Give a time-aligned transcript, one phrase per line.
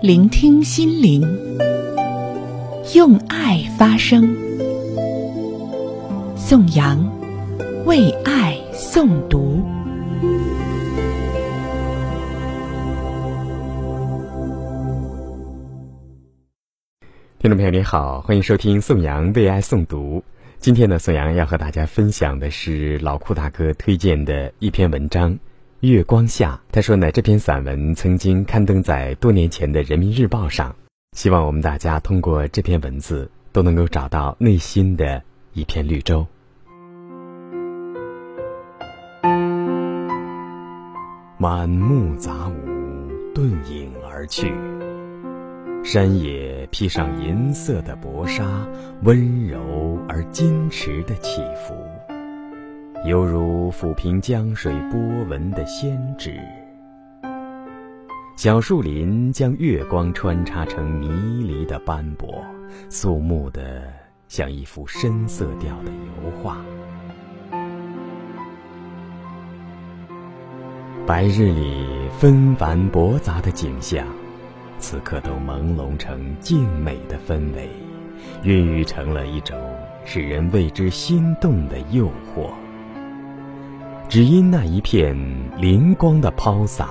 [0.00, 1.22] 聆听心灵，
[2.94, 4.32] 用爱发声。
[6.36, 7.04] 宋阳
[7.84, 9.60] 为爱诵读。
[17.40, 20.22] 听众朋友您好，欢迎收听宋阳为爱诵读。
[20.60, 25.32] 今天呢，宋阳要和大家分享的是老库大哥推荐的一篇文章
[25.80, 26.60] 《月光下》。
[26.72, 30.74] 他说呢，这篇散文曾经刊登在多年前的《人民日报》上。
[31.12, 36.26] 希望我们大家通过这篇文字，都能够找到内心的一片绿洲。
[41.38, 42.52] 满目杂舞，
[43.32, 44.52] 遁影而去。
[45.84, 48.44] 山野披上银色的薄纱，
[49.04, 51.74] 温柔而矜持的起伏，
[53.04, 54.98] 犹如抚平江水波
[55.28, 56.36] 纹的仙指。
[58.36, 61.08] 小树林将月光穿插成迷
[61.44, 62.44] 离的斑驳，
[62.88, 63.84] 肃穆的
[64.26, 66.58] 像一幅深色调的油画。
[71.06, 71.86] 白日里
[72.18, 74.04] 纷繁驳杂的景象。
[74.80, 77.68] 此刻都朦胧成静美的氛围，
[78.44, 79.58] 孕育成了一种
[80.04, 82.50] 使人为之心动的诱惑。
[84.08, 85.14] 只因那一片
[85.60, 86.88] 灵光的抛洒，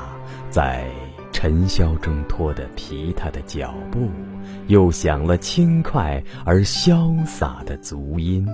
[0.51, 0.87] 在
[1.31, 4.07] 尘嚣中拖得疲沓的脚步，
[4.67, 8.47] 又响了轻快而潇洒的足音。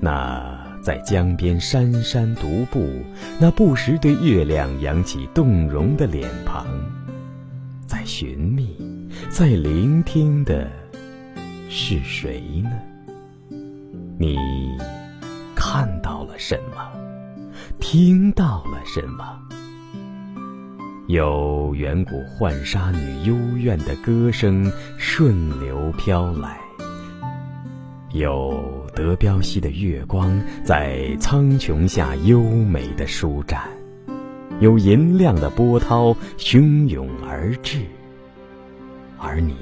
[0.00, 2.88] 那在江边姗姗独步，
[3.40, 6.64] 那不时对月亮扬起动容的脸庞。
[7.88, 8.76] 在寻觅，
[9.28, 10.70] 在聆听的
[11.68, 12.70] 是谁呢？
[14.16, 14.36] 你
[15.56, 16.90] 看到什么？
[17.80, 19.38] 听到了什么？
[21.08, 26.60] 有远古浣纱女幽怨的歌声顺流飘来，
[28.12, 33.68] 有德彪西的月光在苍穹下优美的舒展。
[34.60, 37.80] 有银亮的波涛汹涌而至，
[39.18, 39.56] 而你，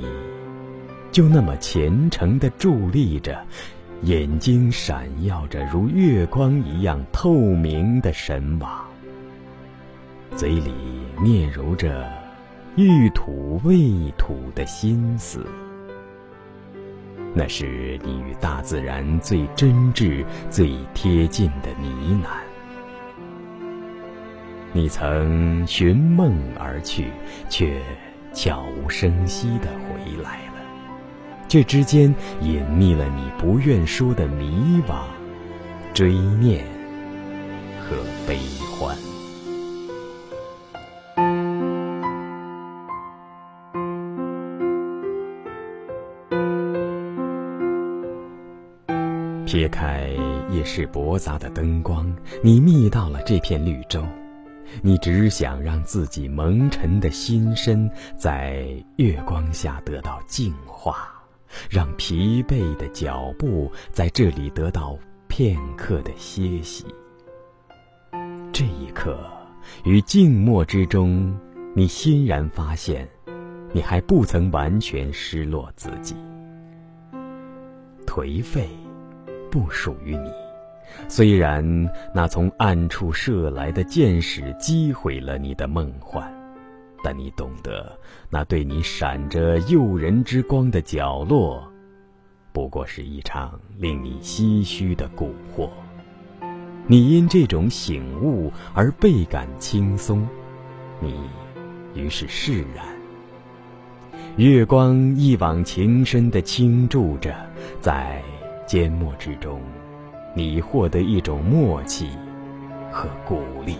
[1.13, 3.45] 就那么虔诚地伫立着，
[4.03, 8.85] 眼睛闪耀着如月光一样透明的神往，
[10.37, 10.73] 嘴里
[11.19, 12.07] 嗫嚅着
[12.77, 15.45] 欲吐未吐的心思，
[17.35, 22.29] 那是你与大自然最真挚、最贴近的呢喃。
[24.73, 27.07] 你曾寻梦而去，
[27.49, 27.81] 却
[28.35, 30.46] 悄无声息地回来。
[31.57, 35.05] 这之间隐匿了你不愿说的迷惘、
[35.95, 36.63] 追念
[37.81, 37.97] 和
[38.29, 38.39] 悲
[38.79, 38.95] 欢。
[49.47, 50.11] 撇开
[50.51, 54.05] 夜市驳杂的灯光，你觅到了这片绿洲。
[54.83, 61.09] 你只想让自己蒙尘的心身在月光下得到净化，
[61.71, 64.99] 让疲惫的脚步在这里得到
[65.29, 66.85] 片刻的歇息。
[68.53, 69.19] 这一刻，
[69.85, 71.39] 于静默之中，
[71.75, 73.07] 你欣然发现，
[73.73, 76.17] 你还不曾完全失落自己。
[78.07, 78.69] 颓废，
[79.51, 80.31] 不属于你。
[81.09, 86.33] 虽然那从暗处射来的箭矢击毁了你的梦幻，
[87.07, 87.97] 但你懂得，
[88.29, 91.63] 那对你闪着诱人之光的角落，
[92.53, 95.69] 不过是一场令你唏嘘的蛊惑。
[96.89, 100.27] 你因这种醒悟而倍感轻松，
[100.99, 101.15] 你
[101.95, 102.85] 于是释然。
[104.37, 107.33] 月光一往情深地倾注着，
[107.81, 108.21] 在
[108.67, 109.61] 缄默之中。
[110.35, 112.09] 你获得一种默契
[112.91, 113.77] 和鼓励。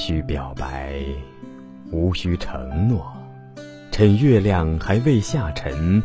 [0.00, 1.04] 需表白，
[1.92, 3.06] 无需承诺，
[3.92, 6.02] 趁月亮还未下沉，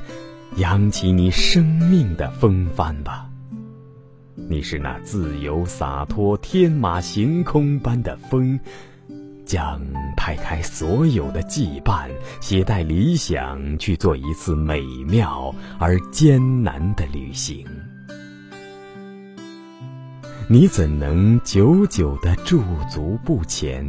[0.57, 3.29] 扬起你生命的风帆吧。
[4.35, 8.59] 你是那自由洒脱、天马行空般的风。
[9.45, 9.79] 将
[10.17, 12.09] 拍开所有的羁绊，
[12.41, 17.63] 携带理想去做一次美妙而艰难的旅行。
[20.47, 23.83] 你怎能久久的驻足不前？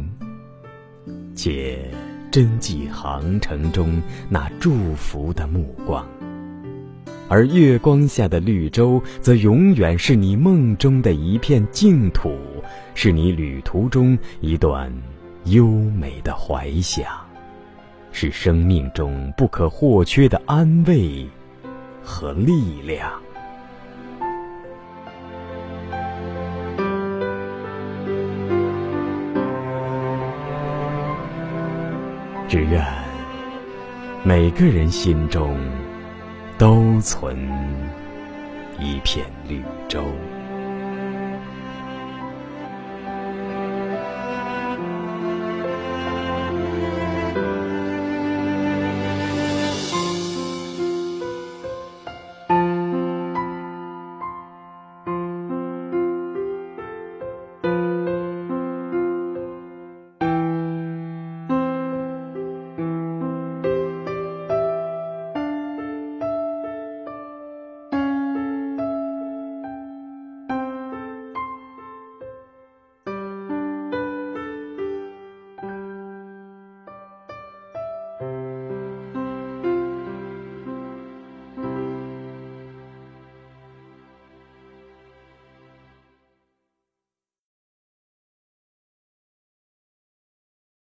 [1.35, 1.91] 且
[2.31, 6.03] 珍记航程中那祝福的目光。
[7.29, 12.35] 而月光下的绿洲，则永远是你梦中的一片净土，
[12.95, 14.91] 是你旅途中一段
[15.45, 17.05] 优美的怀想，
[18.11, 21.23] 是生命中不可或缺的安慰
[22.01, 23.11] 和力量。
[32.47, 32.85] 只愿
[34.23, 35.57] 每个人心中。
[36.57, 37.37] 都存
[38.79, 40.03] 一片绿洲。